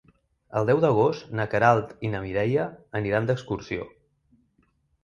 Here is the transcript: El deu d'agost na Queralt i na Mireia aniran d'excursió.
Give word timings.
El 0.61 0.69
deu 0.69 0.79
d'agost 0.85 1.27
na 1.41 1.45
Queralt 1.53 1.93
i 2.09 2.13
na 2.15 2.23
Mireia 2.25 2.67
aniran 3.03 3.31
d'excursió. 3.31 3.89